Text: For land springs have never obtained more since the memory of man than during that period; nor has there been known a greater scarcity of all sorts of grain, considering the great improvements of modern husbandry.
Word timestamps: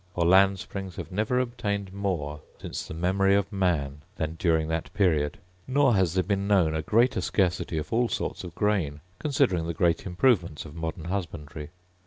For 0.15 0.25
land 0.25 0.57
springs 0.57 0.95
have 0.95 1.11
never 1.11 1.37
obtained 1.37 1.93
more 1.93 2.41
since 2.59 2.87
the 2.87 2.95
memory 2.95 3.35
of 3.35 3.51
man 3.53 4.01
than 4.15 4.33
during 4.33 4.67
that 4.69 4.91
period; 4.95 5.37
nor 5.67 5.93
has 5.93 6.15
there 6.15 6.23
been 6.23 6.47
known 6.47 6.73
a 6.73 6.81
greater 6.81 7.21
scarcity 7.21 7.77
of 7.77 7.93
all 7.93 8.09
sorts 8.09 8.43
of 8.43 8.55
grain, 8.55 9.01
considering 9.19 9.67
the 9.67 9.75
great 9.75 10.07
improvements 10.07 10.65
of 10.65 10.73
modern 10.73 11.05
husbandry. 11.05 11.69